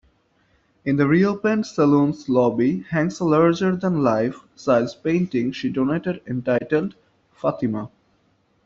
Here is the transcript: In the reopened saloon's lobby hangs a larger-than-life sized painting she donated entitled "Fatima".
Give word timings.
In 0.83 0.95
the 0.95 1.05
reopened 1.05 1.67
saloon's 1.67 2.27
lobby 2.27 2.79
hangs 2.89 3.19
a 3.19 3.23
larger-than-life 3.23 4.41
sized 4.55 5.03
painting 5.03 5.51
she 5.51 5.69
donated 5.69 6.23
entitled 6.25 6.95
"Fatima". 7.33 7.87